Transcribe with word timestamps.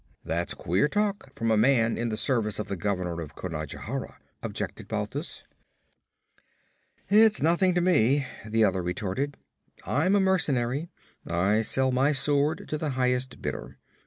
'That's 0.25 0.55
queer 0.55 0.87
talk 0.87 1.31
from 1.37 1.51
a 1.51 1.55
man 1.55 1.95
in 1.95 2.09
the 2.09 2.17
service 2.17 2.57
of 2.57 2.67
the 2.67 2.75
Governor 2.75 3.21
of 3.21 3.35
Conajohara,' 3.35 4.17
objected 4.41 4.87
Balthus. 4.87 5.43
'It's 7.07 7.39
nothing 7.39 7.75
to 7.75 7.81
me,' 7.81 8.25
the 8.43 8.63
other 8.63 8.81
retorted. 8.81 9.37
'I'm 9.85 10.15
a 10.15 10.19
mercenary. 10.19 10.89
I 11.29 11.61
sell 11.61 11.91
my 11.91 12.13
sword 12.13 12.65
to 12.69 12.79
the 12.79 12.89
highest 12.97 13.43
bidder. 13.43 13.77